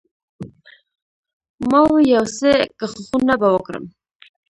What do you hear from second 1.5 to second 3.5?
ما وې يو څه کښښونه به